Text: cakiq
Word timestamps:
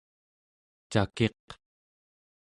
cakiq 0.91 1.45